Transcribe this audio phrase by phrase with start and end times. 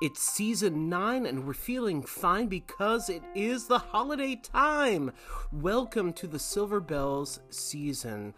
[0.00, 5.10] It's season 9 and we're feeling fine because it is the holiday time.
[5.50, 8.32] Welcome to the Silver Belles season.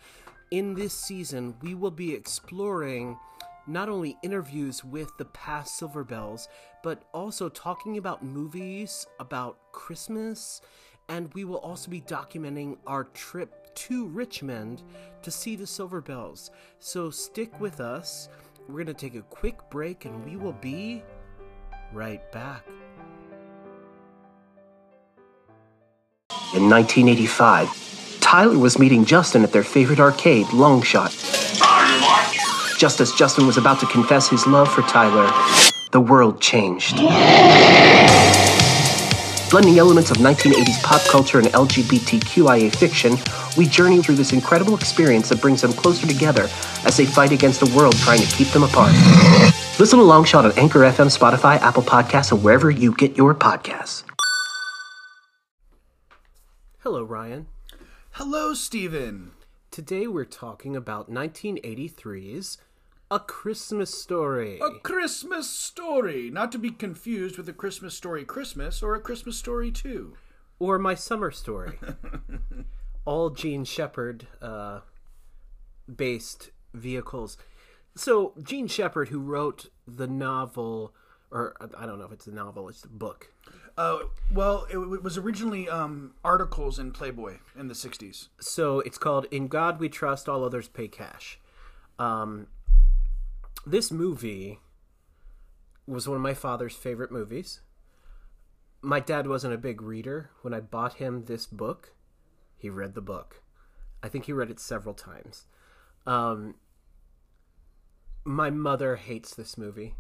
[0.50, 3.18] In this season, we will be exploring
[3.66, 6.48] not only interviews with the past Silver Belles,
[6.82, 10.62] but also talking about movies, about Christmas,
[11.10, 14.82] and we will also be documenting our trip to Richmond
[15.20, 16.50] to see the Silver Belles.
[16.78, 18.30] So stick with us.
[18.66, 21.02] We're going to take a quick break and we will be
[21.92, 22.64] right back.
[26.54, 31.16] In 1985, Tyler was meeting Justin at their favorite arcade, Longshot.
[32.78, 35.30] Just as Justin was about to confess his love for Tyler,
[35.92, 36.96] the world changed.
[39.50, 43.16] Blending elements of 1980s pop culture and LGBTQIA fiction,
[43.56, 46.48] we journey through this incredible experience that brings them closer together
[46.84, 48.92] as they fight against a world trying to keep them apart.
[49.80, 54.04] Listen to Longshot on Anchor FM, Spotify, Apple Podcasts, and wherever you get your podcasts.
[56.80, 57.46] Hello, Ryan.
[58.10, 59.30] Hello, Steven.
[59.70, 62.58] Today we're talking about 1983's
[63.10, 64.60] A Christmas Story.
[64.60, 69.38] A Christmas Story, not to be confused with A Christmas Story Christmas or A Christmas
[69.38, 70.14] Story 2.
[70.58, 71.78] Or My Summer Story.
[73.06, 74.80] All Jean Shepherd uh,
[75.96, 77.38] based vehicles.
[77.96, 80.94] So, Jean Shepherd, who wrote the novel,
[81.30, 83.32] or I don't know if it's a novel, it's a book.
[83.76, 84.00] Uh,
[84.32, 88.28] well, it, it was originally um, articles in Playboy in the 60s.
[88.40, 91.38] So, it's called In God We Trust, All Others Pay Cash.
[91.98, 92.46] Um,
[93.66, 94.60] this movie
[95.86, 97.60] was one of my father's favorite movies.
[98.80, 100.30] My dad wasn't a big reader.
[100.42, 101.92] When I bought him this book,
[102.56, 103.42] he read the book.
[104.02, 105.46] I think he read it several times.
[106.06, 106.54] Um,
[108.24, 109.94] my mother hates this movie.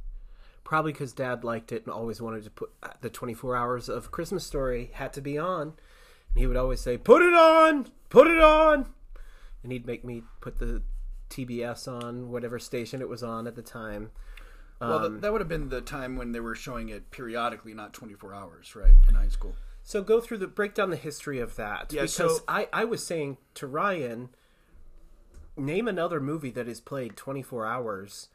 [0.64, 4.10] Probably because dad liked it and always wanted to put uh, the 24 hours of
[4.10, 5.62] Christmas Story had to be on.
[6.32, 7.88] And he would always say, Put it on!
[8.08, 8.86] Put it on!
[9.62, 10.82] And he'd make me put the
[11.28, 14.10] TBS on, whatever station it was on at the time.
[14.80, 17.92] well, th- that would have been the time when they were showing it periodically, not
[17.92, 19.54] 24 hours, right, in high school.
[19.82, 21.92] So go through the break down the history of that.
[21.92, 24.28] Yeah, because so- I, I was saying to Ryan,
[25.56, 28.28] name another movie that is played 24 hours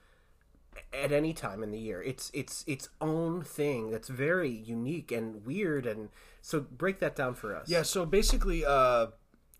[0.94, 2.02] at any time in the year.
[2.02, 6.10] It's it's its own thing that's very unique and weird and
[6.42, 7.70] so break that down for us.
[7.70, 9.08] Yeah, so basically, uh,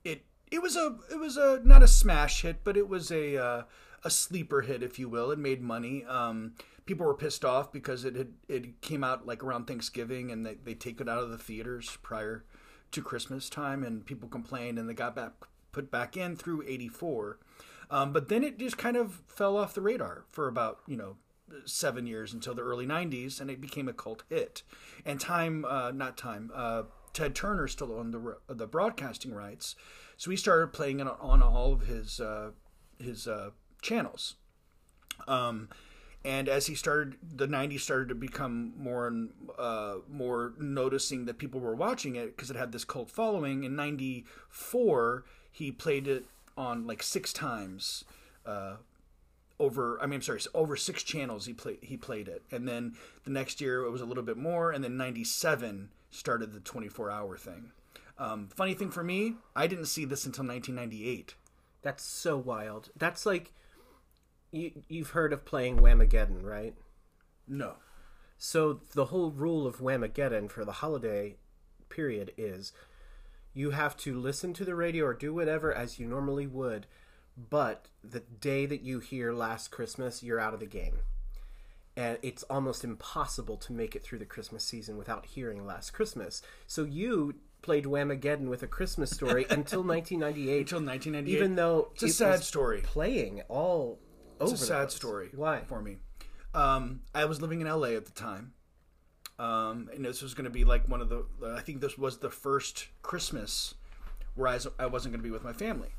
[0.04, 3.38] it it was a it was a not a smash hit, but it was a
[3.38, 3.64] uh,
[4.04, 5.32] a sleeper hit, if you will.
[5.32, 6.06] It made money.
[6.06, 6.54] Um,
[6.86, 10.56] people were pissed off because it had it came out like around Thanksgiving, and they
[10.64, 12.46] they take it out of the theaters prior
[12.92, 15.32] to Christmas time, and people complained, and they got back
[15.72, 17.40] put back in through '84.
[17.90, 21.18] Um, but then it just kind of fell off the radar for about you know
[21.66, 24.64] seven years until the early 90s and it became a cult hit.
[25.06, 29.76] And time uh, not time uh, ted turner still owned the, the broadcasting rights.
[30.18, 32.52] So he started playing it on all of his uh,
[33.00, 33.52] his uh,
[33.82, 34.36] channels.
[35.28, 35.70] Um,
[36.24, 41.38] and as he started the 90s started to become more and uh, more noticing that
[41.38, 43.64] people were watching it because it had this cult following.
[43.64, 46.26] In 94 he played it
[46.58, 48.06] on like six times
[48.46, 48.76] uh,
[49.60, 52.96] over I mean I'm sorry over six channels he played he played it and then
[53.24, 57.12] the next year it was a little bit more and then 97 started the 24
[57.12, 57.72] hour thing
[58.18, 61.36] um, funny thing for me I didn't see this until 1998
[61.82, 62.90] That's so wild.
[62.98, 63.54] That's like
[64.52, 66.74] you you've heard of playing Whamageddon, right?
[67.48, 67.76] no
[68.38, 71.36] So the whole rule of Whamageddon for the holiday
[71.90, 72.74] period is
[73.56, 76.86] you have to listen to the radio or do whatever as you normally would,
[77.50, 81.00] but the day that you hear Last Christmas, you're out of the game.
[81.98, 86.42] And it's almost impossible to make it through the Christmas season without hearing Last Christmas.
[86.68, 90.60] So you played Whamageddon with a Christmas story until 1998.
[90.60, 93.98] until 1998 even though it's a sad story playing all
[94.40, 95.62] over it's a sad story Why?
[95.66, 95.98] for me
[96.54, 98.54] um, I was living in LA at the time
[99.40, 102.18] um, and this was going to be like one of the I think this was
[102.20, 103.76] the first Christmas
[104.36, 105.90] where I, I wasn't going to be with my family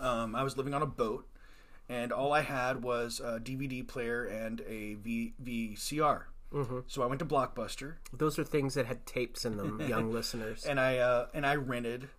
[0.00, 1.26] um, I was living on a boat
[1.88, 6.22] and all I had was a DVD player and a v- VCR
[6.52, 6.80] Mm-hmm.
[6.86, 10.66] so I went to Blockbuster Those are things that had tapes in them, young listeners.
[10.66, 12.10] and I uh, and I rented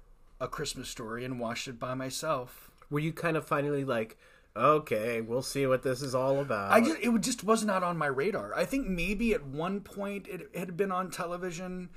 [0.42, 4.18] a Christmas story and watched it by myself Were you kind of finally like,
[4.56, 6.72] okay, we'll see what this is all about?
[6.72, 8.54] I just it just was not on my radar.
[8.56, 11.90] I think maybe at one point it, it had been on television.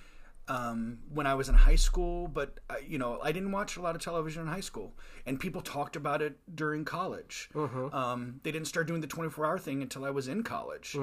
[0.48, 3.82] um, when I was in high school, but uh, you know, I didn't watch a
[3.82, 4.94] lot of television in high school,
[5.26, 7.48] and people talked about it during college.
[7.92, 10.96] Um, they didn't start doing the twenty four hour thing until I was in college,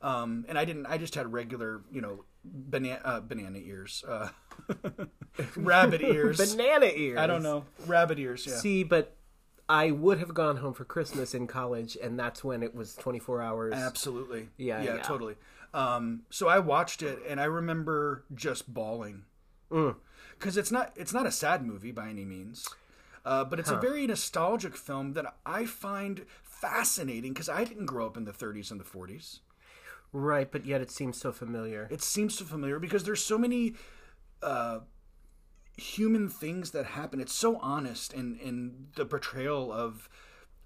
[0.00, 0.86] um, and I didn't.
[0.86, 4.28] I just had regular, you know, banana uh, banana ears, uh,
[5.56, 6.38] rabbit ears.
[6.54, 7.18] Banana ears.
[7.18, 8.46] I don't know, rabbit ears.
[8.46, 8.56] Yeah.
[8.56, 9.15] See, but
[9.68, 13.42] I would have gone home for Christmas in college, and that's when it was 24
[13.42, 13.74] hours.
[13.74, 14.48] Absolutely.
[14.56, 15.02] Yeah, Yeah, yeah.
[15.02, 15.36] totally.
[15.74, 19.24] Um, so I watched it and I remember just bawling.
[19.70, 19.96] Mm.
[20.38, 22.68] Cuz it's not it's not a sad movie by any means.
[23.24, 28.06] Uh, but it's a very nostalgic film that I find fascinating cuz I didn't grow
[28.06, 29.40] up in the 30s and the 40s.
[30.12, 31.88] Right, but yet it seems so familiar.
[31.90, 33.74] It seems so familiar because there's so many
[34.42, 34.80] uh,
[35.76, 37.20] human things that happen.
[37.20, 40.08] It's so honest and and the portrayal of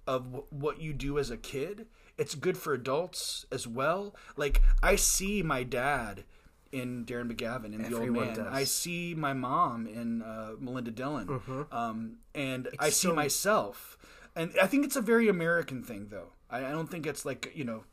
[0.07, 1.87] of w- what you do as a kid.
[2.17, 4.15] It's good for adults as well.
[4.35, 6.23] Like I see my dad
[6.71, 8.35] in Darren McGavin in The Old Everyone Man.
[8.35, 8.47] does.
[8.49, 11.41] I see my mom in uh, Melinda Dillon,
[11.71, 13.97] um, and I see so- myself.
[14.33, 16.29] And I think it's a very American thing, though.
[16.49, 17.83] I, I don't think it's like you know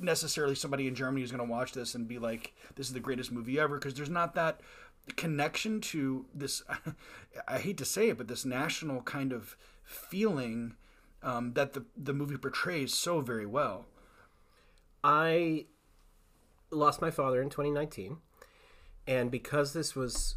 [0.00, 3.00] necessarily somebody in Germany is going to watch this and be like, "This is the
[3.00, 4.60] greatest movie ever," because there's not that
[5.16, 6.62] connection to this.
[7.48, 10.76] I hate to say it, but this national kind of feeling
[11.22, 13.86] um, that the the movie portrays so very well.
[15.04, 15.66] I
[16.70, 18.18] lost my father in 2019,
[19.06, 20.36] and because this was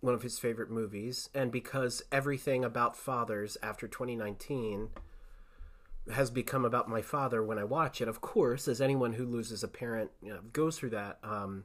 [0.00, 4.90] one of his favorite movies, and because everything about fathers after 2019
[6.12, 9.62] has become about my father when I watch it, of course, as anyone who loses
[9.62, 11.18] a parent you know, goes through that.
[11.22, 11.64] Um,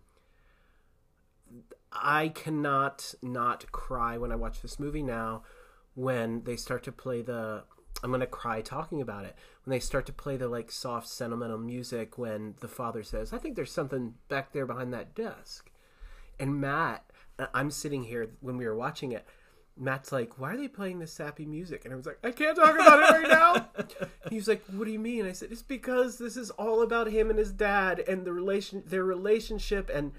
[1.91, 5.43] I cannot not cry when I watch this movie now
[5.93, 7.63] when they start to play the
[8.03, 9.35] I'm going to cry talking about it.
[9.63, 13.37] When they start to play the like soft sentimental music when the father says, "I
[13.37, 15.69] think there's something back there behind that desk."
[16.39, 17.05] And Matt,
[17.37, 19.25] uh, I'm sitting here when we were watching it.
[19.81, 22.55] Matt's like, "Why are they playing this sappy music?" And I was like, "I can't
[22.55, 23.69] talk about it right now."
[24.29, 27.07] he was like, "What do you mean?" I said, "It's because this is all about
[27.07, 30.11] him and his dad and the relation, their relationship, and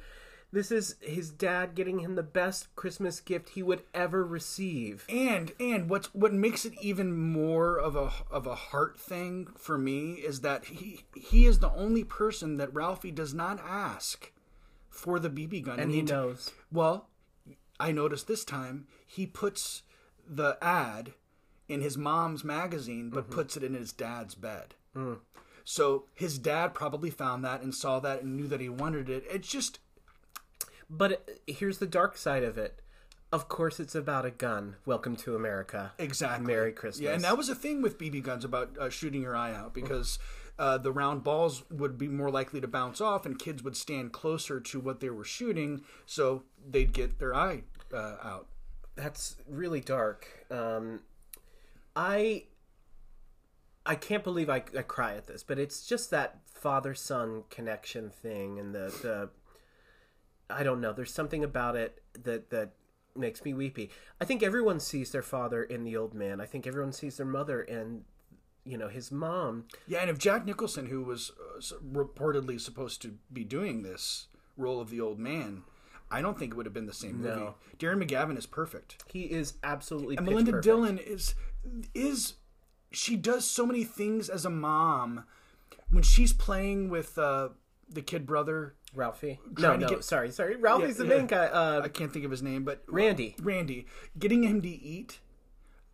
[0.53, 5.53] this is his dad getting him the best Christmas gift he would ever receive." And
[5.61, 10.15] and what's what makes it even more of a of a heart thing for me
[10.15, 14.33] is that he he is the only person that Ralphie does not ask
[14.91, 16.51] for the BB gun, And he the- knows.
[16.71, 17.09] Well,
[17.81, 19.83] I noticed this time he puts
[20.29, 21.15] the ad
[21.69, 23.33] in his mom's magazine, but Mm-hmm.
[23.35, 24.75] puts it in his dad's bed.
[24.97, 25.19] Mm.
[25.65, 29.25] So his dad probably found that and saw that and knew that he wanted it.
[29.31, 29.79] It's just
[30.91, 31.17] But uh,
[31.47, 32.81] here's the dark side of it.
[33.33, 34.77] Of course, it's about a gun.
[34.85, 35.93] Welcome to America.
[35.99, 36.47] Exactly.
[36.47, 37.01] Merry Christmas.
[37.01, 39.73] Yeah, and that was a thing with BB guns about uh, shooting your eye out
[39.73, 40.19] because
[40.59, 44.13] uh, the round balls would be more likely to bounce off, and kids would stand
[44.13, 47.63] closer to what they were shooting, so they'd get their eye
[47.93, 48.47] uh, out.
[48.95, 50.47] that's really dark.
[50.51, 51.01] Um,
[51.97, 52.45] I
[53.85, 58.11] I can't believe I, I cry at this, but it's just that father son connection
[58.11, 59.31] thing, and the the
[60.51, 60.93] I don't know.
[60.93, 62.73] There's something about it that that
[63.17, 63.91] makes me weepy.
[64.21, 66.41] I think everyone sees their father in the old man.
[66.41, 68.05] I think everyone sees their mother in
[68.65, 69.65] you know his mom.
[69.87, 71.61] Yeah, and if Jack Nicholson, who was uh,
[71.93, 74.27] reportedly supposed to be doing this
[74.57, 75.63] role of the old man,
[76.11, 77.41] I don't think it would have been the same movie.
[77.41, 77.55] No.
[77.79, 79.03] Darren McGavin is perfect.
[79.11, 80.65] He is absolutely And Melinda perfect.
[80.65, 81.35] Dillon is
[81.95, 82.35] is
[82.91, 85.25] she does so many things as a mom
[85.91, 87.49] when she's playing with uh,
[87.89, 88.75] the kid brother.
[88.95, 89.41] Ralphie.
[89.59, 90.57] No, no, get- sorry, sorry.
[90.57, 91.17] Ralphie's Yeah, the yeah.
[91.17, 91.47] main guy.
[91.47, 93.35] Uh, I can't think of his name, but Randy.
[93.43, 93.87] Randy,
[94.19, 95.21] getting him to eat,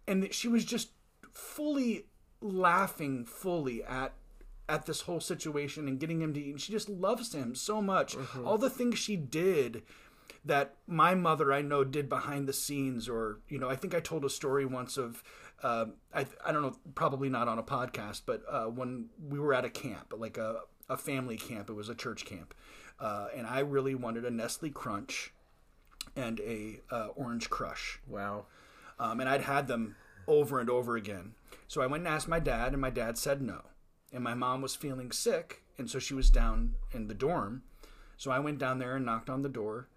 [0.08, 0.90] and she was just
[1.32, 2.06] fully
[2.40, 4.14] laughing fully at
[4.68, 6.50] at this whole situation and getting him to eat.
[6.50, 8.14] And she just loves him so much.
[8.14, 8.46] Mm-hmm.
[8.46, 9.82] All the things she did
[10.44, 14.00] that my mother I know did behind the scenes, or you know, I think I
[14.00, 15.22] told a story once of.
[15.60, 19.52] Uh, I, I don't know, probably not on a podcast, but uh, when we were
[19.52, 22.54] at a camp, like a, a family camp, it was a church camp,
[23.00, 25.32] uh, and I really wanted a Nestle Crunch
[26.14, 28.46] and a uh, Orange Crush, wow.
[29.00, 29.96] um, and I'd had them
[30.28, 31.32] over and over again.
[31.66, 33.62] So I went and asked my dad, and my dad said no.
[34.12, 37.62] And my mom was feeling sick, and so she was down in the dorm.
[38.16, 39.88] So I went down there and knocked on the door,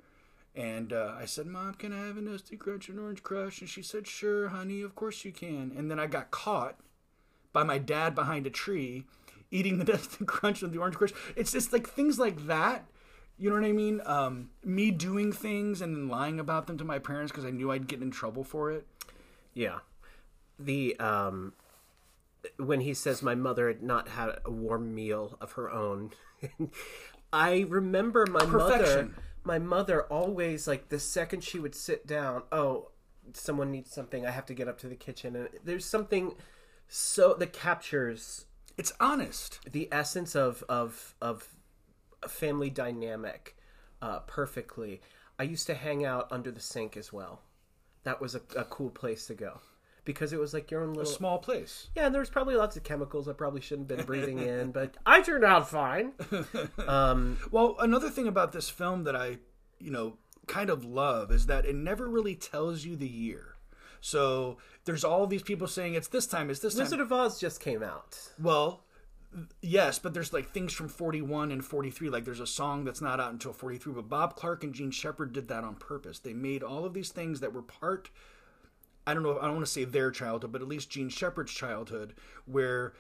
[0.56, 3.70] and uh, I said, "Mom, can I have a Nestle Crunch and Orange Crush?" And
[3.70, 6.78] she said, "Sure, honey, of course you can." And then I got caught
[7.54, 9.06] by my dad behind a tree
[9.50, 11.14] eating the Nestle Crunch and the Orange Crush.
[11.36, 12.86] It's just like things like that.
[13.38, 14.02] You know what I mean?
[14.06, 17.72] Um, me doing things and then lying about them to my parents because I knew
[17.72, 18.86] I'd get in trouble for it.
[19.54, 19.80] Yeah.
[20.64, 21.54] The um
[22.58, 26.12] when he says my mother had not had a warm meal of her own.
[27.34, 29.12] I remember my mother
[29.44, 32.90] my mother always like the second she would sit down, oh,
[33.34, 36.36] someone needs something, I have to get up to the kitchen, and there's something
[36.88, 38.46] so that captures
[38.78, 39.60] It's honest.
[39.72, 41.48] the essence of of of
[42.24, 43.56] a family dynamic
[44.02, 45.02] uh, perfectly.
[45.40, 47.42] I used to hang out under the sink as well.
[48.04, 49.62] That was a, a cool place to go
[50.06, 51.12] because it was like your own A little.
[51.12, 51.90] small place.
[51.96, 54.72] yeah, and there was probably lots of chemicals I probably shouldn't have been breathing in,
[54.72, 56.14] but I turned out fine.
[56.88, 59.38] Um, Well, another thing about this film that I,
[59.80, 60.18] you know,
[60.48, 63.56] kind of love is that it never really tells you the year.
[64.00, 66.84] So there's all these people saying it's this time, it's this time.
[66.84, 68.18] Wizard of Oz just came out.
[68.42, 68.84] Well,
[69.62, 72.10] yes, but there's like things from 41 and 43.
[72.10, 73.94] Like there's a song that's not out until 43.
[73.94, 76.18] But Bob Clark and Jean Shepherd did that on purpose.
[76.20, 78.10] They made all of these things that were part.
[79.08, 79.38] I don't know.
[79.40, 82.14] I don't want to say their childhood, but at least Jean Shepherd's childhood,
[82.46, 82.94] where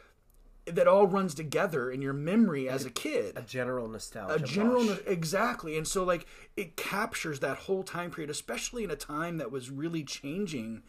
[0.65, 4.35] that all runs together in your memory as a kid A general nostalgia.
[4.35, 4.99] a general wash.
[5.07, 9.51] exactly and so like it captures that whole time period especially in a time that
[9.51, 10.83] was really changing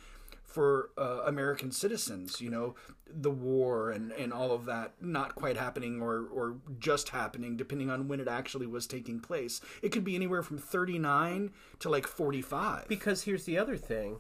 [0.45, 2.75] for uh, american citizens you know
[3.11, 7.89] the war and and all of that not quite happening or or just happening depending
[7.89, 12.07] on when it actually was taking place it could be anywhere from 39 to like
[12.07, 14.19] 45 Because here's the other thing,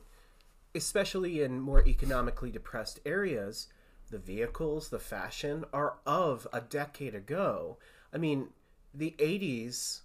[0.74, 3.68] especially in more economically depressed areas,
[4.10, 7.78] the vehicles, the fashion are of a decade ago.
[8.12, 8.48] I mean,
[8.94, 10.00] the 80s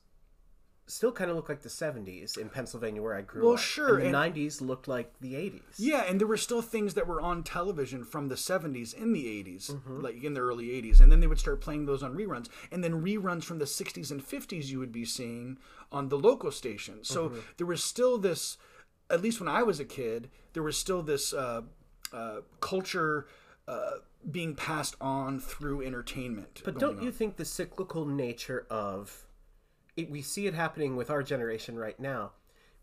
[0.90, 3.56] still kind of look like the 70s in Pennsylvania where I grew Well, up.
[3.56, 5.62] Well, sure, And the and- 90s looked like the 80s.
[5.78, 9.26] Yeah, and there were still things that were on television from the 70s in the
[9.26, 10.00] 80s, Mm-hmm.
[10.00, 12.48] like in the early 80s, and then they would start playing those on reruns.
[12.72, 15.58] And then reruns from the 60s and 50s you would be seeing
[15.92, 17.10] on the local stations.
[17.10, 17.40] So Mm-hmm.
[17.58, 18.58] there was still this,
[19.10, 21.62] at least when I was a kid, there was still this uh,
[22.14, 23.28] uh, culture
[23.68, 23.92] uh,
[24.30, 26.62] being passed on through entertainment.
[26.64, 29.26] But don't you think the cyclical nature of
[29.96, 32.32] it, we see it happening with our generation right now?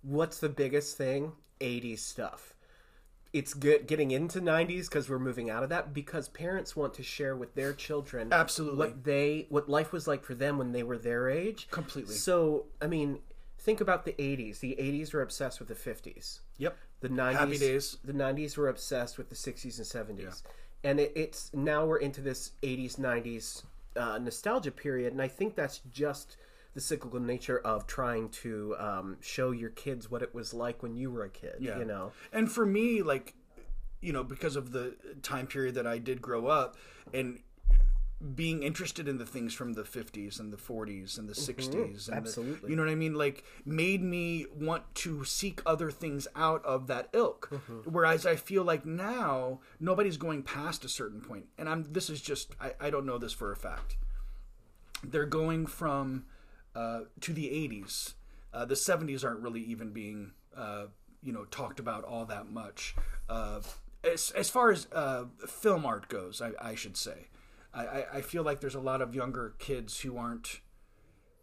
[0.02, 1.32] What's the biggest thing?
[1.60, 2.54] 80s stuff.
[3.32, 7.34] It's getting into 90s because we're moving out of that because parents want to share
[7.34, 8.78] with their children Absolutely.
[8.78, 11.66] what they what life was like for them when they were their age.
[11.72, 12.14] Completely.
[12.14, 13.18] So, I mean,
[13.64, 14.60] think about the 80s.
[14.60, 16.40] The 80s were obsessed with the 50s.
[16.58, 16.76] Yep.
[17.00, 17.96] The 90s Happy days.
[18.04, 20.42] The 90s were obsessed with the 60s and 70s.
[20.84, 23.62] And it, it's now we're into this 80s 90s
[23.96, 26.36] uh, nostalgia period and I think that's just
[26.74, 30.96] the cyclical nature of trying to um, show your kids what it was like when
[30.96, 31.78] you were a kid, Yeah.
[31.78, 32.10] you know.
[32.32, 33.34] And for me, like,
[34.00, 36.76] you know, because of the time period that I did grow up
[37.14, 37.38] and
[38.34, 41.96] being interested in the things from the 50s and the 40s and the 60s and
[41.96, 42.70] the- absolutely.
[42.70, 46.86] you know what i mean like made me want to seek other things out of
[46.86, 47.50] that ilk
[47.84, 52.20] whereas i feel like now nobody's going past a certain point and i'm this is
[52.22, 53.96] just i, I don't know this for a fact
[55.02, 56.24] they're going from
[56.74, 58.14] uh, to the 80s.
[58.52, 60.86] Uh, the 70s aren't really even being, uh,
[61.22, 62.94] you know, talked about all that much.
[63.28, 63.60] Uh,
[64.02, 67.28] as, as far as uh, film art goes, I, I should say,
[67.74, 70.60] I, I, I feel like there's a lot of younger kids who aren't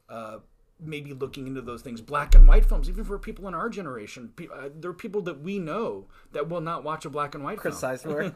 [0.09, 0.37] uh,
[0.79, 2.01] maybe looking into those things.
[2.01, 5.21] Black and white films, even for people in our generation, pe- uh, there are people
[5.21, 8.33] that we know that will not watch a black and white film Sizemore.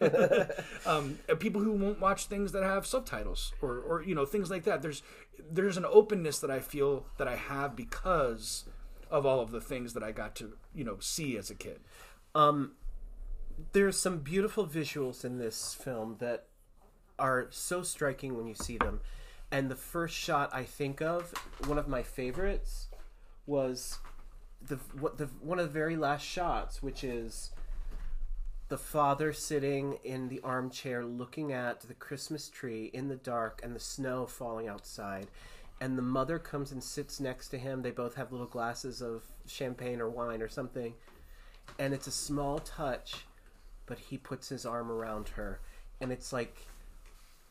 [0.87, 4.51] um, uh, people who won't watch things that have subtitles or, or you know things
[4.51, 4.81] like that.
[4.81, 5.01] There's
[5.49, 8.65] there's an openness that I feel that I have because
[9.09, 11.79] of all of the things that I got to you know see as a kid.
[13.71, 16.47] There's some beautiful visuals in this film that
[17.17, 19.01] are so striking when you see them.
[19.51, 21.33] And the first shot I think of,
[21.67, 22.87] one of my favorites,
[23.45, 23.99] was
[24.67, 27.51] the what the one of the very last shots, which is
[28.67, 33.75] the father sitting in the armchair looking at the Christmas tree in the dark and
[33.75, 35.27] the snow falling outside.
[35.81, 37.81] And the mother comes and sits next to him.
[37.81, 40.93] They both have little glasses of champagne or wine or something.
[41.77, 43.25] And it's a small touch,
[43.85, 45.59] but he puts his arm around her.
[46.01, 46.65] And it's like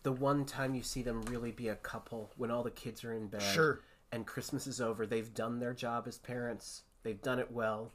[0.04, 3.12] the one time you see them really be a couple when all the kids are
[3.12, 3.80] in bed Sure.
[4.12, 5.06] and Christmas is over.
[5.06, 6.82] They've done their job as parents.
[7.02, 7.92] They've done it well.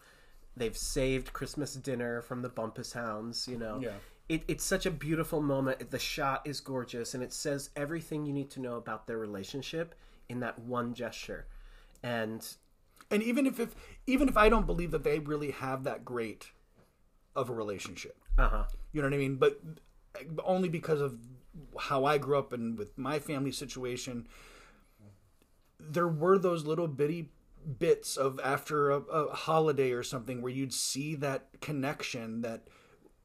[0.57, 3.79] They've saved Christmas dinner from the Bumpus Hounds, you know.
[3.81, 3.93] Yeah.
[4.27, 5.89] It, it's such a beautiful moment.
[5.89, 9.95] The shot is gorgeous and it says everything you need to know about their relationship
[10.27, 11.47] in that one gesture.
[12.03, 12.45] And
[13.11, 13.75] And even if, if
[14.05, 16.51] even if I don't believe that they really have that great
[17.35, 18.65] of a relationship, uh-huh.
[18.91, 19.35] you know what I mean.
[19.37, 19.59] But
[20.43, 21.17] only because of
[21.79, 24.27] how I grew up and with my family situation,
[25.79, 27.29] there were those little bitty
[27.77, 32.67] bits of after a, a holiday or something where you'd see that connection, that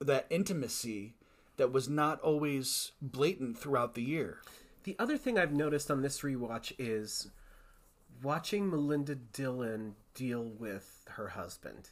[0.00, 1.14] that intimacy
[1.56, 4.38] that was not always blatant throughout the year.
[4.84, 7.28] The other thing I've noticed on this rewatch is
[8.22, 11.90] watching Melinda Dillon deal with her husband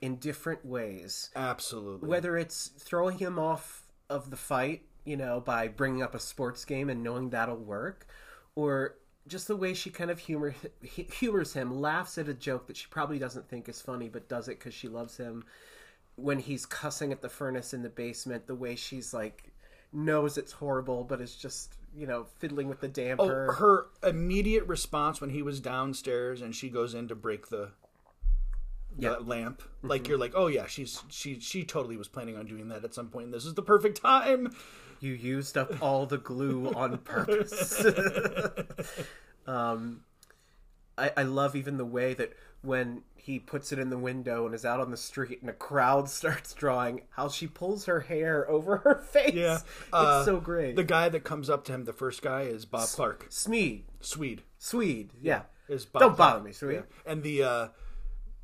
[0.00, 2.08] in different ways, Absolutely.
[2.08, 6.64] whether it's throwing him off of the fight, you know, by bringing up a sports
[6.64, 8.06] game and knowing that'll work,
[8.54, 8.96] or
[9.26, 12.86] just the way she kind of humor humors him, laughs at a joke that she
[12.88, 15.44] probably doesn't think is funny, but does it because she loves him.
[16.16, 19.52] When he's cussing at the furnace in the basement, the way she's like
[19.92, 23.48] knows it's horrible, but is just you know fiddling with the oh, damper.
[23.50, 27.70] Oh, her immediate response when he was downstairs and she goes in to break the,
[28.98, 29.10] Yeah.
[29.10, 29.28] Mm-hmm.
[29.28, 32.84] lamp, like you're like, oh yeah, she's she she totally was planning on doing that
[32.84, 33.26] at some point.
[33.26, 34.54] And this is the perfect time.
[35.00, 37.84] You used up all the glue on purpose.
[39.46, 40.00] um,
[40.96, 42.32] I, I love even the way that
[42.62, 45.54] when he puts it in the window and is out on the street and a
[45.54, 49.34] crowd starts drawing, how she pulls her hair over her face.
[49.34, 50.76] Yeah, it's Uh, so great.
[50.76, 54.42] The guy that comes up to him, the first guy, is Bob Clark, Smeed, Swede.
[54.58, 55.42] Swede, yeah.
[55.68, 56.32] Is Bob Don't Clark.
[56.34, 56.84] bother me, Swede.
[57.06, 57.12] Yeah.
[57.12, 57.68] And the uh,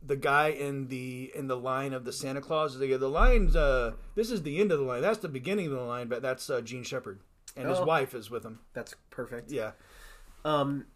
[0.03, 3.93] the guy in the in the line of the Santa Claus, the the line's uh,
[4.15, 5.03] this is the end of the line.
[5.03, 7.21] That's the beginning of the line, but that's uh, Jean Shepherd,
[7.57, 7.85] and his Oh.
[7.85, 8.61] wife is with him.
[8.73, 9.51] That's perfect.
[9.53, 9.73] Yeah.
[10.45, 10.87] Um,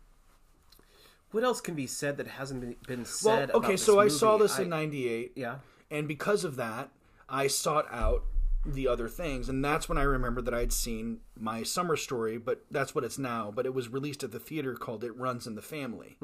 [1.32, 3.50] what else can be said that hasn't been, been Well, said?
[3.50, 5.32] about okay, so I saw this I- in '98.
[5.36, 5.56] Yeah.
[5.90, 6.90] And because of that,
[7.28, 8.24] I sought out
[8.64, 9.48] the other things.
[9.50, 13.18] And that's when I remembered that I'd seen my summer story, but that's what it's
[13.18, 13.52] now.
[13.54, 16.16] But it was released at the theater called It Runs in the Family.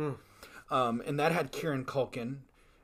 [0.70, 2.38] Um, and that had Kieran Culkin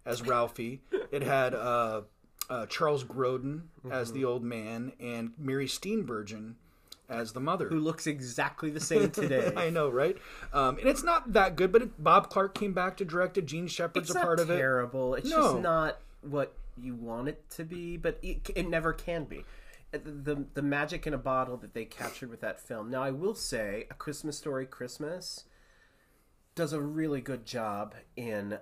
[0.07, 0.81] as Ralphie.
[1.13, 2.03] it had uh,
[2.49, 6.55] uh, Charles Grodin as the old man and Mary Steenburgen
[7.09, 7.69] as the mother.
[7.69, 9.53] Who looks exactly the same today?
[9.57, 10.17] I know, right?
[10.53, 13.47] Um, and it's not that good, but it, Bob Clark came back to direct it.
[13.47, 14.57] Jean Shepherd's it's a part of it.
[14.57, 15.15] terrible.
[15.15, 15.43] It's No.
[15.53, 19.45] just not what you want it to be, but it, it never can be.
[19.95, 22.91] Uh, The the magic in a bottle that they captured with that film.
[22.91, 25.45] Now, I will say, A Christmas Story Christmas
[26.57, 28.59] does a really good job in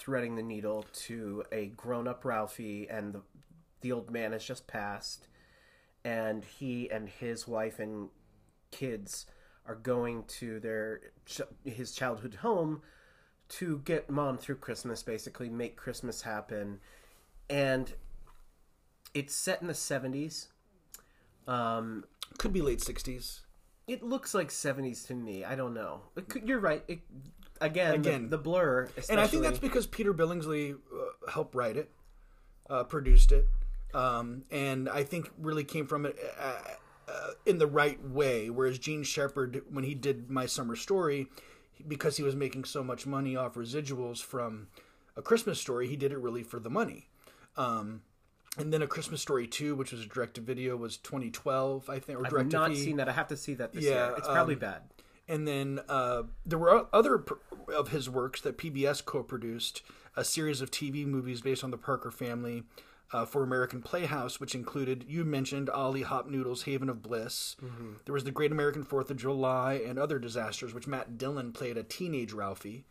[0.00, 3.22] threading the needle to a grown up Ralphie, and the
[3.82, 5.28] the old man has just passed,
[6.04, 8.08] and he and his wife and
[8.70, 9.26] kids
[9.66, 11.12] are going to their
[11.64, 12.82] his childhood home
[13.48, 16.80] to get mom through Christmas, basically make Christmas happen,
[17.48, 17.92] and
[19.14, 20.48] it's set in the seventies.
[21.48, 22.04] Um,
[22.38, 23.40] Could be late 60s.
[23.88, 25.44] it looks like seventies to me.
[25.44, 26.02] I don't know.
[26.16, 26.84] It could, you're right.
[26.86, 27.00] It,
[27.60, 28.22] again, Again.
[28.24, 29.12] the, the blur, especially.
[29.12, 31.90] And I think that's because Peter Billingsley uh, helped write it,
[32.68, 33.46] uh, produced it,
[33.94, 36.58] um, and I think really came from it uh,
[37.08, 38.50] uh, in the right way.
[38.50, 41.28] Whereas Jean Shepherd, when he did My Summer Story,
[41.86, 44.68] because he was making so much money off residuals from
[45.16, 47.08] A Christmas Story, he did it really for the money.
[47.56, 48.02] Um,
[48.58, 51.98] and then A Christmas Story 2, which was a direct to video, was 2012, I
[51.98, 53.08] think, or I've not seen that.
[53.08, 54.14] I have to see that this Yeah, year.
[54.18, 54.82] It's probably um, bad.
[55.30, 57.24] And then uh, there were other
[57.74, 59.82] of his works that PBS co-produced
[60.16, 62.64] a series of TV movies based on the Parker family
[63.12, 67.56] uh, for American Playhouse, which included you mentioned Ollie Hopnoodle's Haven of Bliss.
[68.04, 71.76] There was the Great American Fourth of July and other disasters, which Matt Dillon played
[71.76, 72.84] a teenage Ralphie.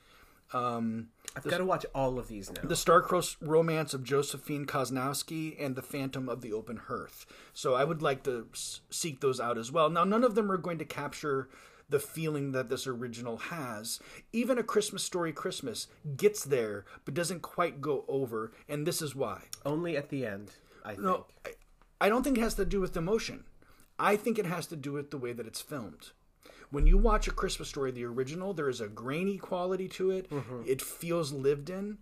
[1.36, 2.62] I've got to watch all of these now.
[2.64, 7.26] The Star-Crossed Romance of Josephine Cosnowski and The Phantom of the Open Hearth.
[7.54, 9.90] So I would like to s- seek those out as well.
[9.90, 11.48] Now, none of them are going to capture
[11.90, 14.00] the feeling that this original has.
[14.32, 19.16] Even A Christmas Story Christmas gets there, but doesn't quite go over, and this is
[19.16, 19.42] why.
[19.66, 20.52] Only at the end,
[20.86, 21.04] I think.
[21.04, 21.50] No, I,
[22.02, 23.44] I don't think it has to do with the emotion.
[23.98, 26.12] I think it has to do with the way that it's filmed.
[26.72, 30.30] When you watch A Christmas Story, the original, there is a grainy quality to it.
[30.30, 30.62] Mm-hmm.
[30.68, 31.98] It feels lived in.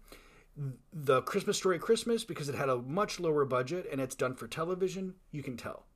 [0.91, 4.47] The Christmas Story Christmas, because it had a much lower budget and it's done for
[4.47, 5.87] television, you can tell.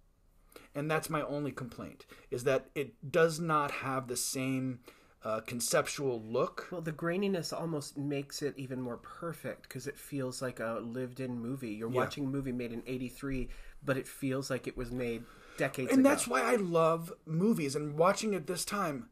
[0.73, 4.79] And that's my only complaint, is that it does not have the same
[5.23, 6.67] uh, conceptual look.
[6.71, 11.39] Well, the graininess almost makes it even more perfect because it feels like a lived-in
[11.39, 11.69] movie.
[11.71, 13.49] You're watching a movie made in '83,
[13.83, 15.23] but it feels like it was made
[15.57, 16.09] decades and ago.
[16.09, 19.09] that's why I love movies and watching it this time.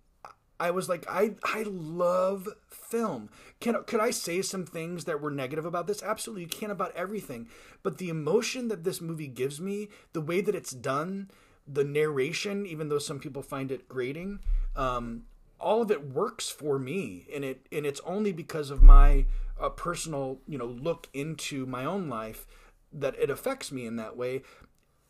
[0.60, 3.30] I was like, I I love film.
[3.60, 6.04] Can could I say some things that were negative about this?
[6.04, 7.48] Absolutely, you can about everything.
[7.84, 11.30] But the emotion that this movie gives me, the way that it's done,
[11.68, 14.40] the narration, even though some people find it grating,
[14.76, 15.24] um,
[15.60, 19.26] all of it works for me, and it and it's only because of my
[19.60, 22.46] uh, personal, you know, look into my own life
[22.92, 24.42] that it affects me in that way,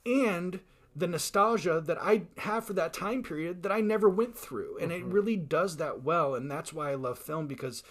[0.06, 0.60] and
[1.00, 4.78] the nostalgia that I have for that time period that I never went through.
[4.80, 5.12] And it mm-hmm.
[5.12, 6.36] really does that well.
[6.36, 7.84] And that's why I love film because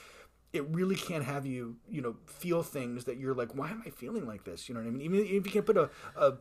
[0.53, 3.90] it really can't have you, you know, feel things that you're like, why am I
[3.90, 4.68] feeling like this?
[4.68, 5.03] You know what I mean?
[5.03, 6.35] Even if you can't put a, a,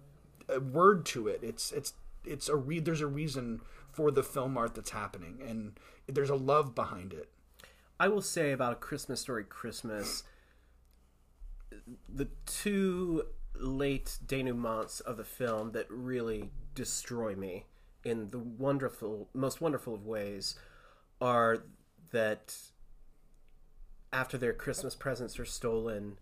[0.50, 1.94] a word to it, it's, it's,
[2.26, 6.36] it's a re- there's a reason for the film art that's happening and there's a
[6.36, 7.30] love behind it.
[8.00, 10.24] I will say about a Christmas story Christmas
[12.10, 13.24] the two
[13.60, 17.66] late denouements of the film that really destroy me
[18.04, 20.56] in the wonderful most wonderful of ways
[21.20, 21.64] are
[22.12, 22.56] that
[24.14, 26.18] after their Christmas presents are stolen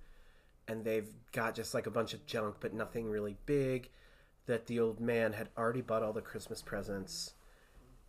[0.67, 3.89] and they've got just like a bunch of junk but nothing really big
[4.47, 7.33] that the old man had already bought all the Christmas presents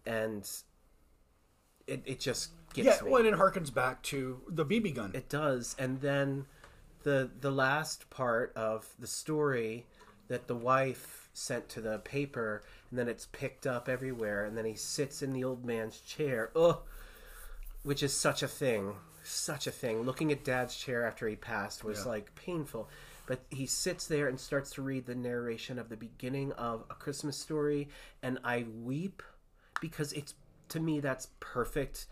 [0.07, 0.49] and
[1.87, 3.11] it, it just gets Yeah, me.
[3.11, 5.13] well, and it harkens back to the BB gun.
[5.15, 6.47] It does, and then
[7.03, 9.87] the the last part of the story
[10.29, 14.65] that the wife sent to the paper, and then it's picked up everywhere, and then
[14.65, 16.51] he sits in the old man's chair.
[16.57, 16.79] Ugh,
[17.83, 20.03] which is such a thing, such a thing.
[20.03, 22.11] Looking at Dad's chair after he passed was Yeah.
[22.13, 22.89] like painful.
[23.27, 26.95] But he sits there and starts to read the narration of the beginning of A
[26.95, 27.89] Christmas Story,
[28.23, 29.23] and I weep
[29.81, 30.35] because it's
[30.69, 32.07] to me that's perfect.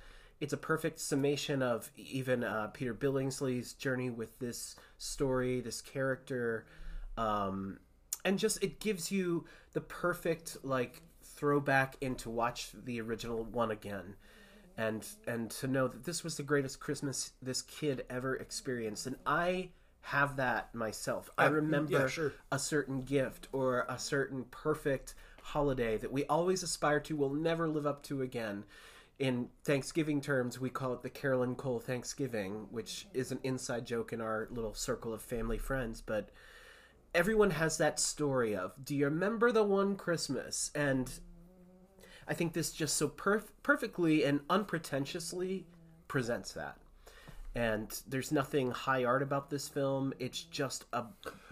[0.44, 6.66] It's a perfect summation of even uh, Peter Billingsley's journey with this story, this character,
[7.16, 7.78] um,
[8.26, 14.16] and just it gives you the perfect like throwback into watch the original one again.
[14.76, 19.06] And and to know that this was the greatest christmas this kid ever experienced.
[19.06, 19.70] And i
[20.02, 21.30] have that myself.
[21.38, 22.34] I Uh, remember yeah, sure.
[22.52, 27.66] a certain gift or a certain perfect holiday that we always aspire to will never
[27.66, 28.64] live up to again
[29.18, 34.12] in thanksgiving terms we call it the carolyn cole thanksgiving which is an inside joke
[34.12, 36.30] in our little circle of family friends but
[37.14, 40.70] everyone has that story of do you remember the one christmas?
[40.74, 41.10] And
[42.26, 45.66] i think this just so perf- perfectly and unpretentiously
[46.08, 46.76] presents that.
[47.56, 50.12] And there's nothing high art about this film.
[50.18, 51.04] It's just a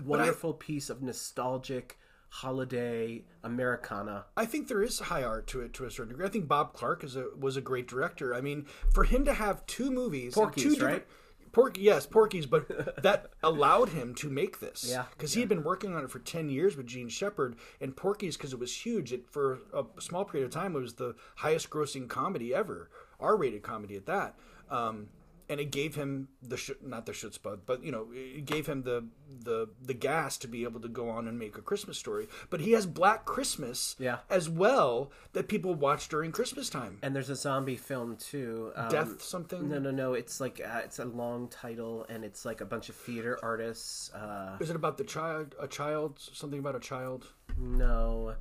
[0.05, 1.99] wonderful piece of nostalgic
[2.37, 6.27] holiday americana I think there is high art to it to a certain degree.
[6.27, 8.35] I think Bob Clark is a was a great director.
[8.35, 11.07] I mean, for him to have two movies, Porky's, two right?
[11.53, 14.87] Porky, yes, Porky's, but that allowed him to make this.
[14.89, 17.95] Yeah, because he had been working on it for ten years with Jean Shepherd, and
[17.95, 19.13] Porky's because it was huge.
[19.13, 22.91] It for a small period of time it was the highest grossing comedy ever,
[23.21, 24.35] R rated comedy at that.
[24.71, 25.09] Um,
[25.53, 28.83] and it gave him the sh- not the chutzpah, but you know, it gave him
[28.83, 32.27] the the the gas to be able to go on and make a Christmas story.
[32.51, 34.19] But he has Black Christmas, Yeah.
[34.31, 36.99] as well that people watch during Christmas time.
[37.03, 39.69] and there's a zombie film too um, Death something.
[39.69, 42.89] no no no it's like uh, it's a long title and it's like a bunch
[42.89, 45.55] of theater artists uh Is it about the child?
[45.61, 46.19] A child?
[46.19, 47.29] Something about a child?
[47.59, 48.35] No,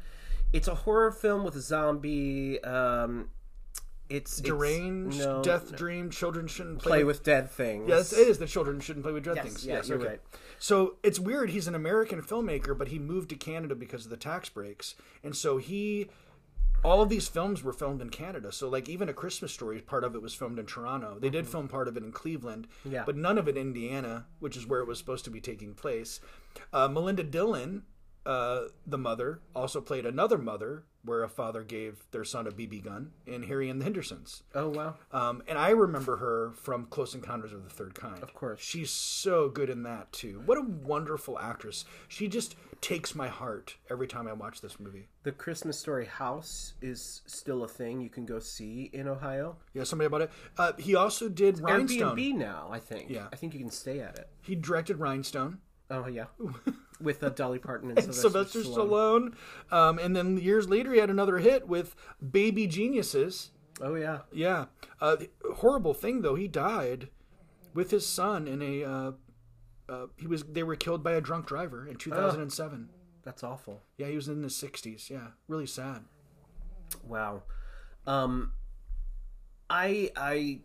[0.54, 2.62] it's a horror film with a zombie.
[2.63, 3.30] Um,
[4.12, 5.78] it's it's- Deranged, no, death no.
[5.78, 6.10] dream.
[6.12, 7.88] Children shouldn't play, Play with dead things.
[7.88, 8.38] Yes, it is.
[8.38, 9.65] The children shouldn't play with dead Yes, things.
[9.65, 10.08] yeah, yes, you're okay.
[10.08, 10.21] right.
[10.60, 11.50] So it's weird.
[11.52, 15.36] He's an American filmmaker, but he moved to Canada because of the tax breaks, and
[15.36, 16.10] so he.
[16.84, 18.52] All of these films were filmed in Canada.
[18.52, 21.19] So, like, even A Christmas Story, part of it was filmed in Toronto.
[21.19, 22.91] They did film part of it in Cleveland, Mm-hmm.
[22.91, 23.04] Yeah.
[23.06, 25.76] but none of it in Indiana, which is where it was supposed to be taking
[25.76, 26.19] place.
[26.74, 27.84] Uh, Melinda Dillon,
[28.26, 32.83] uh, the mother, also played another mother where a father gave their son a BB
[32.83, 34.43] gun in Harry and the Hendersons.
[34.53, 34.95] Oh wow.
[35.11, 38.21] Um, and I remember her from Close Encounters of the Third Kind.
[38.21, 38.61] Of course.
[38.61, 40.41] She's so good in that, too.
[40.45, 41.85] What a wonderful actress.
[42.07, 45.07] She just takes my heart every time I watch this movie.
[45.23, 49.57] The Christmas Story house is still a thing you can go see in Ohio.
[49.73, 50.31] Yeah, somebody about it.
[50.57, 52.15] Uh, he also did Rhinestone.
[52.15, 53.09] Airbnb now, I think.
[53.09, 53.27] Yeah.
[53.31, 54.27] I think you can stay at it.
[54.41, 55.59] He directed Rhinestone.
[55.89, 56.25] Oh yeah,
[57.01, 59.33] with uh, Dolly Parton and, And Sylvester Stallone.
[59.71, 61.95] Um, and then years later, he had another hit with
[62.31, 63.51] Baby Geniuses.
[63.81, 64.19] Oh yeah.
[64.31, 64.65] Yeah.
[64.99, 65.17] Uh,
[65.55, 66.35] horrible thing, though.
[66.35, 67.09] He died
[67.73, 68.83] with his son in a.
[68.83, 69.11] Uh,
[69.89, 70.43] uh, he was.
[70.43, 72.89] They were killed by a drunk driver in 2007.
[73.23, 73.81] That's awful.
[73.97, 75.09] Yeah, he was in his 60s.
[75.09, 76.05] Yeah, really sad.
[77.03, 77.43] Wow.
[78.07, 78.53] Um,
[79.69, 80.59] I I.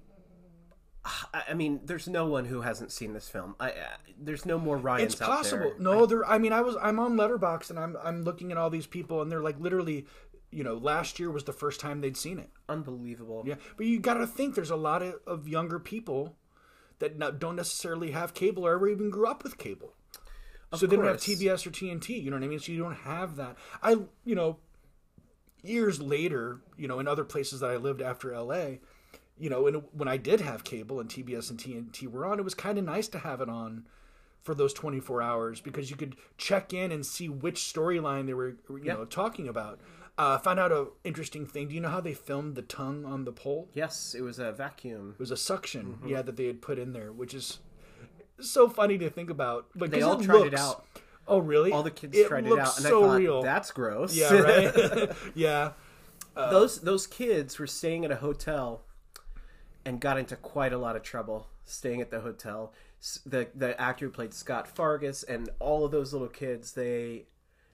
[1.32, 3.54] I I mean, there's no one who hasn't seen this film.
[3.60, 3.74] I, uh,
[4.18, 5.70] there's no more Ryans It's possible.
[5.70, 5.78] there.
[5.78, 6.24] No, there.
[6.26, 6.76] I mean, I was.
[6.82, 7.96] I'm on Letterboxd and I'm.
[8.02, 10.06] I'm looking at all these people and they're like literally.
[10.52, 12.48] You know, last year was the first time they'd seen it.
[12.68, 13.42] Unbelievable.
[13.46, 16.36] Yeah, but you got to think there's a lot of, of younger people
[16.98, 19.92] that not, don't necessarily have cable or ever even grew up with cable.
[20.74, 21.16] so they don't have.
[21.16, 22.22] TBS or TNT.
[22.22, 22.60] You know what I mean?
[22.60, 23.56] So you don't have that.
[23.82, 24.58] I, you know,
[25.62, 28.76] years later, you know, in other places that I lived after LA,
[29.38, 32.42] you know, and when I did have cable and TBS and TNT were on, it
[32.44, 33.86] was kind of nice to have it on
[34.42, 38.56] for those 24 hours because you could check in and see which storyline they were,
[38.70, 38.94] you Yeah.
[38.94, 39.80] know, talking about.
[40.18, 41.68] Uh, found out a interesting thing.
[41.68, 43.68] Do you know how they filmed the tongue on the pole?
[43.74, 45.10] Yes, it was a vacuum.
[45.14, 46.08] It was a suction, Mm-hmm.
[46.08, 47.58] yeah, that they had put in there, which is
[48.40, 49.66] so funny to think about.
[49.74, 50.86] But They all tried it out.
[51.28, 51.70] Oh, really?
[51.72, 53.42] All the kids it tried it out, and so I thought real.
[53.42, 54.14] that's gross.
[54.16, 55.12] yeah, right.
[55.34, 55.72] yeah,
[56.34, 58.82] those those kids were staying at a hotel,
[59.86, 62.74] and got into quite a lot of trouble staying at the hotel.
[63.24, 67.26] The the actor who played Scut Farkus and all of those little kids, they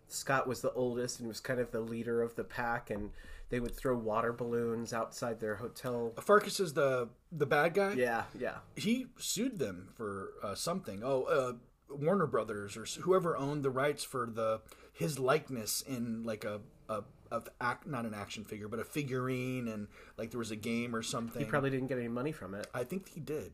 [0.09, 3.11] Scott was the oldest and was kind of the leader of the pack, and
[3.49, 6.13] they would throw water balloons outside their hotel.
[6.17, 7.95] Farkus is the the bad guy.
[7.95, 8.59] Yeah, yeah.
[8.77, 11.03] he sued them for uh, something.
[11.03, 11.53] Oh, uh,
[11.89, 14.61] Warner Brothers or whoever owned the rights for the
[14.93, 19.67] his likeness in like a a of act not an action figure but a figurine
[19.69, 21.43] and like there was a game or something.
[21.43, 22.67] He probably didn't get any money from it.
[22.75, 23.53] I think he did.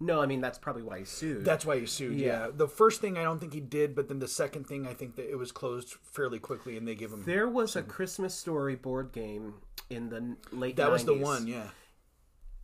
[0.00, 1.44] No, I mean that's probably why he sued.
[1.44, 2.18] That's why he sued.
[2.18, 2.26] Yeah.
[2.26, 2.48] Yeah.
[2.54, 5.16] The first thing I don't think he did, but then the second thing I think
[5.16, 7.24] that it was closed fairly quickly and they give him.
[7.24, 9.54] there was a Christmas Story board game
[9.90, 10.76] in the late.
[10.76, 11.46] that was the one.
[11.46, 11.68] Yeah.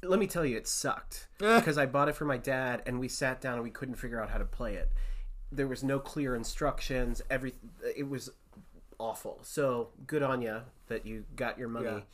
[0.02, 3.08] let me tell you, it sucked because I bought it for my dad, and we
[3.08, 4.90] sat down and we couldn't figure out how to play it.
[5.56, 7.22] There was no clear instructions.
[7.30, 7.54] Every
[7.96, 8.30] it was
[8.98, 9.38] awful.
[9.42, 12.04] So good on you that you got your money.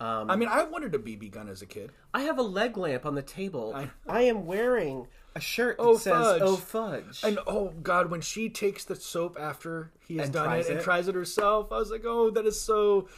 [0.00, 1.92] um I mean, I wanted a BB gun as a kid.
[2.14, 3.74] I have a leg lamp on the table.
[4.08, 6.42] I, am wearing a shirt that Oh, says fudge.
[6.42, 10.44] "Oh fudge." And oh god, when she takes the soap after he has And done
[10.46, 13.08] tries it and tries it herself, I was like, oh, that is so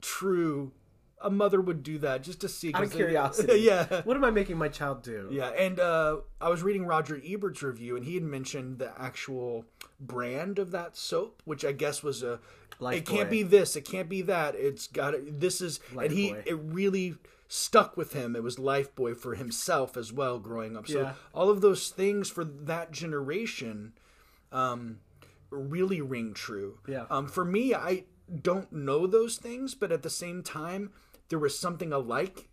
[0.00, 0.72] true.
[1.22, 2.72] A mother would do that just to see.
[2.74, 3.60] Out of they- curiosity.
[3.60, 4.02] yeah.
[4.02, 5.28] What am I making my child do?
[5.32, 9.64] Yeah, and uh, I was reading Roger Ebert's review, and he had mentioned the actual
[9.98, 12.38] brand of that soap, which I guess was a.
[12.78, 13.74] Life it can't be this.
[13.74, 14.54] It can't be that.
[14.54, 15.12] It's got.
[15.12, 16.46] to This is, and he Lifebuoy.
[16.46, 17.14] it really
[17.48, 18.36] stuck with him.
[18.36, 20.86] It was Lifebuoy for himself as well, growing up.
[20.86, 21.12] So Yeah.
[21.32, 23.94] all of those things for that generation,
[24.52, 24.98] um,
[25.48, 26.78] really ring true.
[26.86, 27.06] Yeah.
[27.08, 28.04] Um, for me, I
[28.42, 30.90] don't know those things, but at the same time,
[31.28, 32.48] there was something alike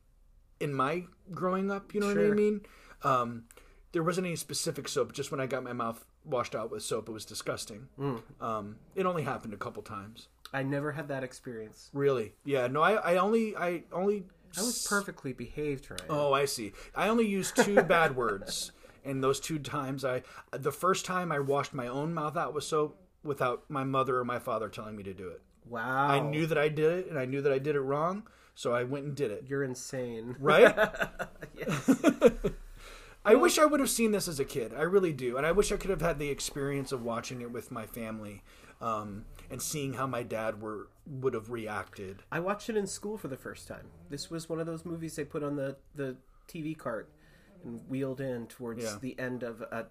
[0.59, 1.93] in my growing up.
[1.93, 2.61] You know what I mean?
[3.03, 3.43] Um,
[3.91, 5.13] there wasn't any specific soap.
[5.13, 7.87] Just when I got my mouth washed out with soap, it was disgusting.
[7.97, 8.17] Hmm.
[8.41, 10.27] Um, it only happened a couple times.
[10.53, 11.89] I never had that experience.
[11.93, 12.33] Really?
[12.45, 12.67] Yeah.
[12.67, 14.23] No, I, I only, I only.
[14.57, 16.01] I was perfectly behaved, right?
[16.09, 16.73] Oh, I see.
[16.95, 18.71] I only used two bad words,
[19.03, 22.63] and those two times, I the first time I washed my own mouth out with
[22.63, 25.41] soap without my mother or my father telling me to do it.
[25.67, 26.07] wow!
[26.07, 28.73] I knew that I did it, and I knew that I did it wrong, so
[28.73, 29.45] I went and did it.
[29.47, 30.35] you're insane.
[30.39, 30.75] Right?
[31.57, 32.01] Yes.
[33.25, 34.73] I wish I would have seen this as a kid.
[34.77, 37.51] I really do, and I wish I could have had the experience of watching it
[37.51, 38.43] with my family
[38.81, 42.23] um, and seeing how my dad were would have reacted.
[42.31, 43.85] I watched it in school for the first time.
[44.09, 46.17] This was one of those movies they put on the, the
[46.49, 47.09] TV cart
[47.63, 48.97] and wheeled in towards Yeah.
[48.99, 49.83] the end of uh,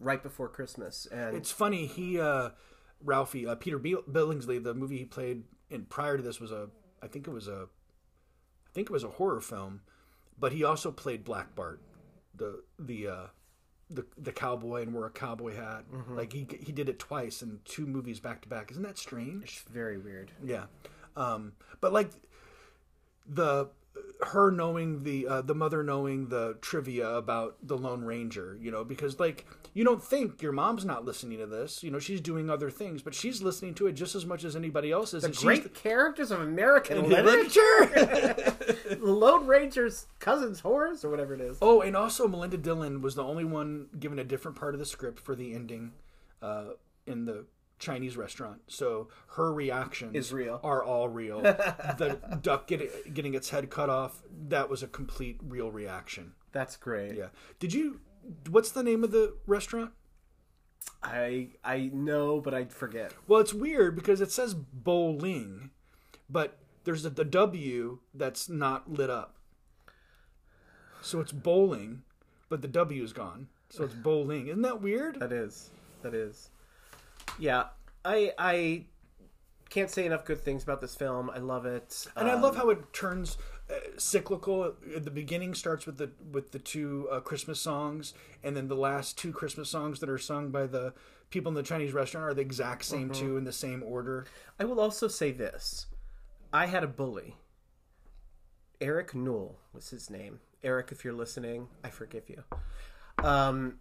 [0.00, 1.06] right before Christmas.
[1.12, 1.86] And It's funny.
[1.86, 2.50] He, uh,
[3.04, 6.68] Ralphie, uh, Peter Bill- Billingsley, the movie he played in prior to this was a,
[7.00, 7.68] I think it was a,
[8.72, 9.82] think it was a horror film,
[10.38, 11.80] but he also played Black Bart,
[12.34, 13.26] the the uh,
[13.90, 15.84] the the cowboy and wore a cowboy hat.
[16.08, 18.70] Like he he did it twice in two movies back to back.
[18.70, 19.44] Isn't that strange?
[19.44, 20.32] it's very weird.
[20.42, 20.64] Yeah,
[21.16, 22.10] um, but like
[23.26, 23.68] the
[24.22, 28.84] her knowing the uh, the mother knowing the trivia about the Lone Ranger, you know,
[28.84, 32.48] because like you don't think your mom's not listening to this, you know, she's doing
[32.48, 35.24] other things, but she's listening to it just as much as anybody else is.
[35.24, 37.50] and she's Great characters of American literature.
[37.92, 41.58] the Lone Ranger's cousin's horse or whatever it is.
[41.60, 44.86] Oh, and also Melinda Dillon was the only one given a different part of the
[44.86, 45.92] script for the ending
[46.40, 46.70] uh,
[47.06, 47.44] in the
[47.82, 48.60] Chinese restaurant.
[48.68, 50.60] So her reactions Is real.
[50.62, 51.42] are all real.
[51.42, 56.32] the duck getting getting its head cut off, that was a complete real reaction.
[56.52, 57.16] That's great.
[57.16, 57.28] Yeah.
[57.58, 58.00] Did you
[58.48, 59.90] what's the name of the restaurant?
[61.02, 63.12] I I know, but I forget.
[63.26, 65.70] Well, it's weird because it says bowling,
[66.30, 69.34] but there's a, the W that's not lit up.
[71.00, 72.02] So it's bowling,
[72.48, 73.48] but the W is gone.
[73.70, 74.46] So it's bowling.
[74.46, 75.18] Isn't that weird?
[75.18, 75.70] That is.
[76.02, 76.50] That is.
[77.38, 77.64] Yeah.
[78.04, 78.84] I I
[79.70, 81.30] can't say enough good things about this film.
[81.30, 82.06] I love it.
[82.16, 83.38] And I love how it turns
[83.70, 84.74] uh, cyclical.
[84.94, 88.76] At the beginning starts with the with the two uh, Christmas songs, and then the
[88.76, 90.92] last two Christmas songs that are sung by the
[91.30, 94.26] people in the Chinese restaurant are the exact same two in the same order.
[94.60, 95.86] I will also say this.
[96.52, 97.36] I had a bully.
[98.80, 100.40] Eric Newell was his name.
[100.62, 102.44] Eric, if you're listening, I forgive you.
[103.24, 103.78] Um,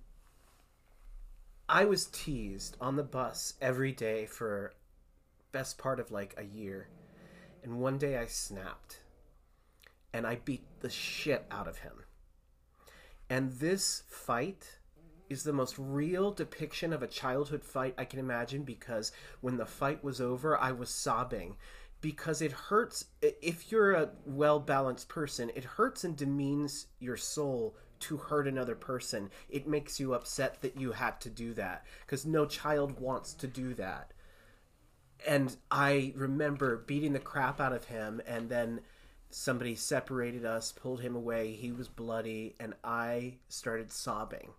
[1.73, 4.73] I was teased on the bus every day for
[5.53, 6.89] best part of like a year.
[7.63, 8.99] And one day I snapped
[10.11, 11.93] and I beat the shit out of him.
[13.29, 14.79] And this fight
[15.29, 19.65] is the most real depiction of a childhood fight I can imagine because when the
[19.65, 21.55] fight was over, I was sobbing
[22.01, 23.05] because it hurts.
[23.21, 28.75] If you're a well balanced person, it hurts and demeans your soul to hurt another
[28.75, 29.29] person.
[29.49, 33.47] It makes you upset that you had to do that because no child wants to
[33.47, 34.13] do that
[35.27, 38.81] and I remember beating the crap out of him and then
[39.29, 41.53] somebody separated us, pulled him away.
[41.53, 44.49] He was bloody, and I started sobbing.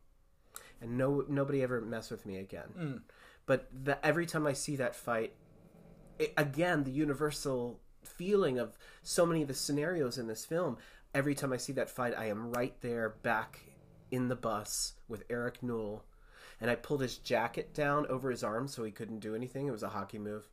[0.80, 2.68] And no, nobody ever messed with me again.
[2.76, 2.96] Hmm.
[3.44, 5.34] But the, every time I see that fight,
[6.18, 10.78] it, again, the universal feeling of so many of the scenarios in this film.
[11.14, 13.60] Every time I see that fight, I am right there, back
[14.10, 16.04] in the bus with Eric Newell,
[16.60, 19.66] and I pulled his jacket down over his arm so he couldn't do anything.
[19.66, 20.48] It was a hockey move,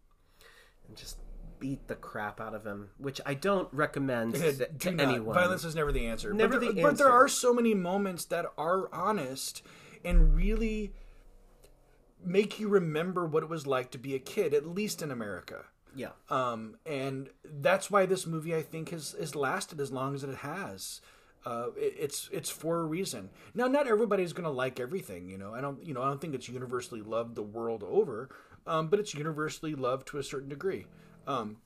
[0.87, 1.17] and just
[1.59, 5.35] beat the crap out of him, which I don't recommend to, Do to anyone.
[5.35, 6.33] Violence is never the answer.
[6.33, 9.61] Never but there, the But there are so many moments that are honest
[10.03, 10.93] and really
[12.23, 15.65] make you remember what it was like to be a kid, at least in America.
[15.95, 16.09] Yeah.
[16.29, 20.35] Um, and that's why this movie, I think, has, has lasted as long as it
[20.37, 21.01] has.
[21.45, 23.29] Uh, it- it's it's for a reason.
[23.55, 25.29] Now, not everybody's going to like everything.
[25.29, 28.29] You know, I don't you know I don't think it's universally loved the world over,
[28.67, 30.85] um, but it's universally loved to a certain degree.
[31.27, 31.57] Um,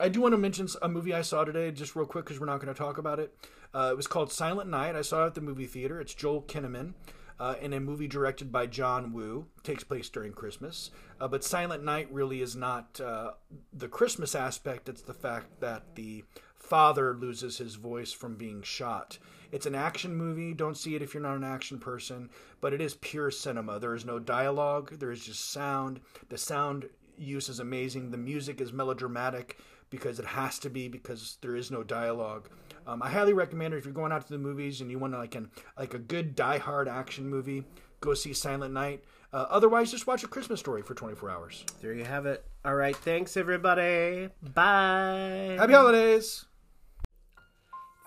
[0.00, 2.46] I do want to mention a movie I saw today, just real quick, because we're
[2.46, 3.34] not going to talk about it.
[3.74, 4.94] Uh, it was called Silent Night.
[4.96, 6.00] I saw it at the movie theater.
[6.00, 6.94] It's Joel Kinnaman
[7.40, 9.46] uh, in a movie directed by John Woo.
[9.62, 10.90] takes place during Christmas.
[11.20, 13.32] Uh, but Silent Night really is not uh,
[13.72, 16.24] the Christmas aspect, it's the fact that the
[16.54, 19.18] father loses his voice from being shot.
[19.50, 20.52] It's an action movie.
[20.52, 22.28] Don't see it if you're not an action person,
[22.60, 23.78] but it is pure cinema.
[23.78, 26.00] There is no dialogue, there is just sound.
[26.28, 28.10] The sound use is amazing.
[28.10, 29.58] The music is melodramatic
[29.90, 32.48] because it has to be because there is no dialogue.
[32.86, 35.12] Um, I highly recommend it if you're going out to the movies and you want
[35.12, 37.64] like an like a good die-hard action movie.
[38.00, 39.04] Go see Silent Night.
[39.32, 41.64] Uh, otherwise, just watch A Christmas Story for 24 hours.
[41.82, 42.44] There you have it.
[42.64, 42.96] All right.
[42.96, 44.28] Thanks, everybody.
[44.54, 45.56] Bye.
[45.58, 46.46] Happy holidays!